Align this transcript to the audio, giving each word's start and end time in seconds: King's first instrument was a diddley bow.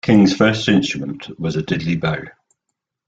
King's 0.03 0.35
first 0.35 0.67
instrument 0.67 1.27
was 1.39 1.55
a 1.55 1.61
diddley 1.61 1.95
bow. 2.01 2.23